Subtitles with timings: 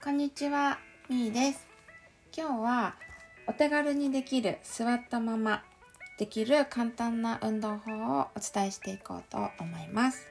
[0.00, 0.78] こんにちは、
[1.10, 1.66] みーです。
[2.34, 2.94] 今日は
[3.48, 5.64] お手軽にできる座ったまま
[6.18, 10.24] できる簡単な運動法をお伝えしていこうと思います。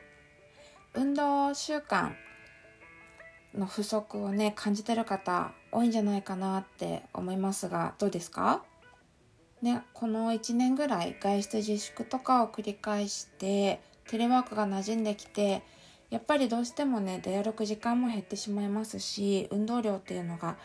[0.93, 2.13] 運動習慣
[3.53, 8.63] の不足をね、感じてる方多いんじゃないかなって思いますが、どうですか？
[9.61, 15.61] ね、この1年ぐらい外出自粛とかを繰り返してテレワークが馴染んできて
[16.09, 20.55] やっぱりどうしてもね出歩く時間も減ってしまいますし運動量っていうのが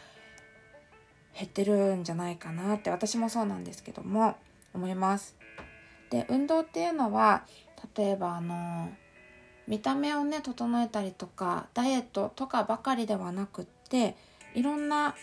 [1.37, 4.37] 減ってるんじゃないかなって私もそうなんですけども
[4.75, 5.37] 思います。
[6.11, 7.45] で運動っていうのは
[7.97, 8.91] 例えばあの
[9.67, 14.17] 見た目をね整えたりとかダイエットとかばかりではなくって
[14.55, 15.15] いろんな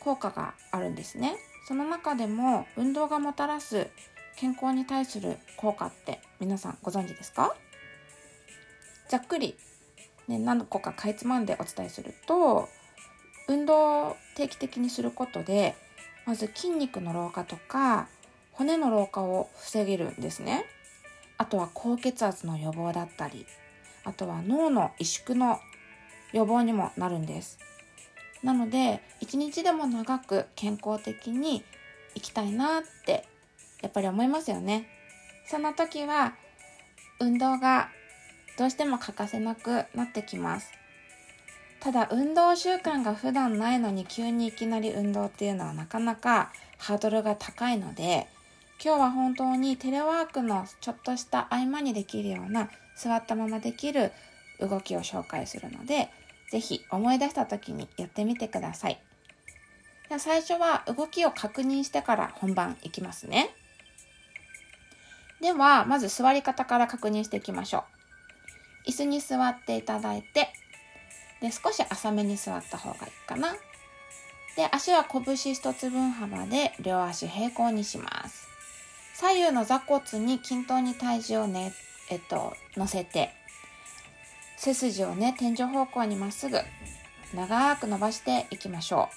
[0.00, 1.36] 効果があるんですね。
[1.66, 3.88] その中でも運動がもたらす
[4.36, 7.56] 健康に対する効果って皆さんご存知ですか？
[9.14, 9.54] ざっくり、
[10.26, 12.68] ね、何個かかいつまんでお伝えすると
[13.46, 15.76] 運動を定期的にすることで
[16.26, 18.08] まず筋肉の老化とか
[18.50, 20.64] 骨の老化を防げるんですね。
[21.38, 23.46] あとは高血圧の予防だったり
[24.02, 25.60] あとは脳の萎縮の
[26.32, 27.60] 予防にもなるんです。
[28.42, 31.62] なので一日でも長く健康的に
[32.14, 33.28] 生きたいなって
[33.80, 34.88] やっぱり思いますよね。
[35.46, 36.34] そんな時は
[37.20, 37.90] 運動が
[38.58, 40.72] どうしても欠かせなくなってきます
[41.80, 48.26] ただ運動習慣が普段ないのに急にいきなり運動っていうのはなかなかハードルが高いので
[48.82, 54.12] 今日は本当にテレワークのちょっとした合間にできるような座ったままできる
[54.60, 56.10] 動きを紹介するので
[56.50, 58.98] ぜひ思い出した時にやってみてください。
[60.08, 63.50] では最初は動きを確認してから本番いきますね。
[65.40, 67.93] では、まず座り方から確認していきましょう。
[68.86, 70.48] 椅子に座っていただいて、
[71.40, 73.54] で少し浅めに座った方がいいかな。
[74.56, 78.46] で、足は拳一つ分幅で両足平行にします。
[79.14, 81.72] 左右の座骨に均等に体重をね、
[82.10, 83.30] えっと、乗せて、
[84.56, 86.58] 背筋をね、天井方向にまっすぐ
[87.34, 89.14] 長く伸ばしていきましょう。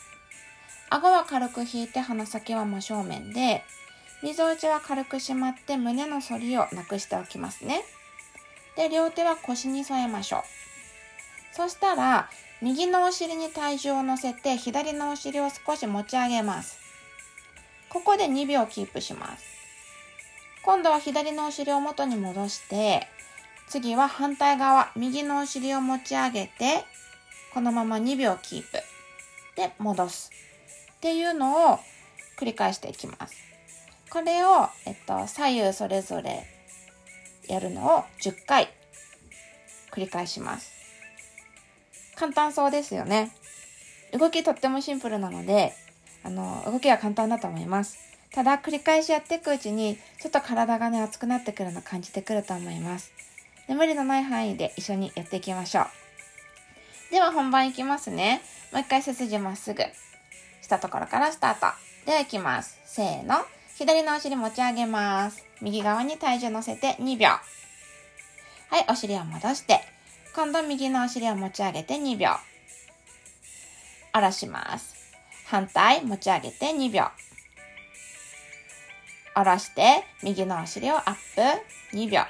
[0.89, 3.63] 顎は軽く引いて鼻先は真正面で、
[4.23, 7.83] みぞおちは軽く締まって胸の反りをなくしておきますね。
[8.77, 10.41] で、両手は腰に添えましょう。
[11.51, 12.29] そしたら、
[12.61, 16.77] 右のお尻に体重を乗せて、左のお尻を少し持ち上げます。
[17.89, 19.43] ここで2秒キープします。
[20.63, 23.07] 今度は左のお尻を元に戻して、
[23.67, 26.85] 次は反対側、右のお尻を持ち上げて、
[27.53, 28.77] このまま2秒キープ。
[29.55, 30.31] で、戻す。
[30.93, 31.79] っていうのを
[32.39, 33.35] 繰り返していきます。
[34.09, 36.56] これを、えっと、左右それぞれ
[37.47, 38.69] やるのを10回
[39.91, 40.71] 繰り返します。
[42.15, 43.31] 簡単そうですよね。
[44.13, 45.73] 動きとってもシンプルなので、
[46.23, 47.97] あの、動きは簡単だと思います。
[48.31, 53.11] ただ、繰り返しやっていくうちに、ちょっと体がね、熱くなってくるの感じてくると思います。
[53.67, 55.85] で無理のない範囲で一緒にやっていきましょう。
[57.11, 58.41] では本番いきますね。
[58.71, 59.83] もう一回背筋まっすぐ。
[60.61, 61.67] したところからスタート。
[62.05, 62.79] では行きます。
[62.85, 63.35] せーの。
[63.77, 65.45] 左のお尻持ち上げます。
[65.61, 67.27] 右側に体重乗せて2秒。
[67.27, 67.39] は
[68.79, 69.81] い、お尻を戻して。
[70.35, 72.29] 今度右のお尻を持ち上げて2秒。
[74.11, 74.95] 下ろします。
[75.45, 77.03] 反対持ち上げて2秒。
[79.35, 81.15] 下ろして、右のお尻をアッ
[81.91, 82.21] プ2秒。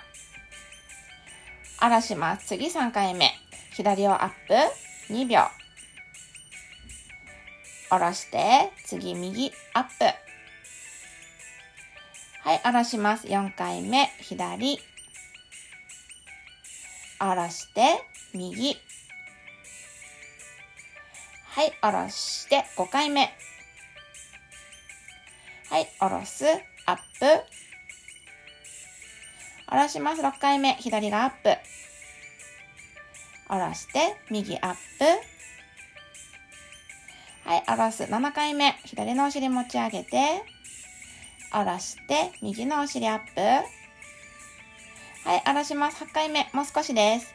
[1.80, 2.48] 下ろします。
[2.48, 3.32] 次3回目。
[3.72, 5.44] 左をアップ2秒。
[7.90, 10.27] 下ろして、次右アップ。
[12.48, 13.28] はい、下ろします。
[13.28, 14.80] 4回目、左。
[17.20, 17.82] 下ろして、
[18.34, 18.78] 右。
[21.44, 23.30] はい、下ろして、5回目。
[25.70, 26.46] はい、下ろす、
[26.86, 27.26] アップ。
[29.70, 30.22] 下ろします。
[30.22, 31.50] 6回目、左がアップ。
[33.50, 35.04] 下ろして、右アップ。
[37.44, 38.04] はい、下ろす。
[38.04, 38.80] 7回目。
[38.86, 40.46] 左のお尻持ち上げて、
[41.52, 43.42] 下ろして、右のお尻アップ。
[45.28, 46.04] はい、下ろします。
[46.04, 46.50] 8回目。
[46.54, 47.34] もう少しです。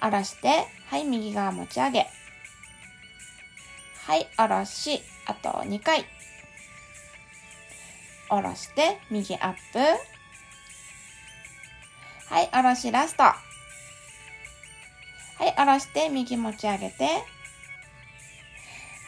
[0.00, 2.06] 下ろして、はい、右側持ち上げ。
[4.06, 5.00] はい、下ろし。
[5.26, 6.04] あと2回。
[8.28, 9.78] 下ろして、右アップ。
[12.32, 13.22] はい、下ろしラスト。
[13.22, 13.36] は
[15.40, 17.08] い、下ろして、右持ち上げて。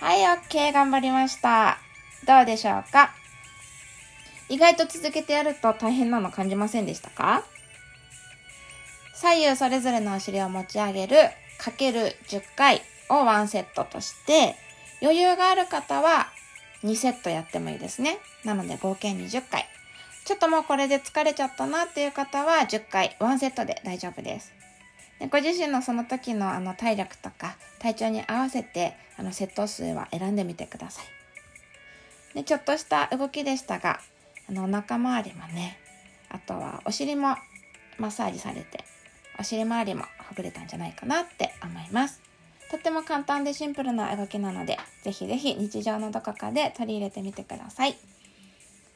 [0.01, 0.73] はい、OK。
[0.73, 1.84] 頑張りました。
[2.27, 3.15] どうでしょうか？
[4.49, 7.45] 意外と続けてやると大変なの感じませんでしたか？
[9.15, 11.17] 左右それぞれのお尻を持ち上げる
[11.59, 14.57] かける10回を1セットとして、
[15.01, 16.27] 余裕がある方は
[16.83, 18.19] 2セットやってもいいですね。
[18.45, 19.67] なので合計20回。
[20.27, 24.53] ちょっともうこれで疲れちゃったなっていう方は10回1セットで大丈夫です。
[25.21, 31.05] でご自身のその時のあの体力とか体調に合わせてあのセット数は選んでみてください。
[32.35, 34.01] でちょっとした動きでしたが、
[34.49, 35.79] あのお腹周りもね、
[36.29, 37.37] あとはお尻も
[37.99, 38.85] マッサージされて、
[39.39, 42.21] お尻周りもほぐれたんじゃないかなって思います。
[42.71, 47.97] とっても簡単でシンプルな動きなので、ぜひぜひ日常のどこかで取り入れてみてください。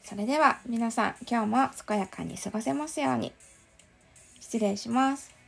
[0.03, 3.31] それでは皆さん今日も健やかに過ごせますように。
[4.39, 5.38] 失礼します。